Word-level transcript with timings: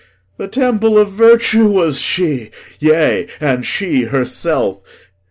The 0.37 0.47
temple 0.47 0.97
Of 0.97 1.11
virtue 1.11 1.67
was 1.67 1.99
she; 2.01 2.49
yea, 2.79 3.27
and 3.39 3.63
she 3.63 4.05
herself. 4.05 4.81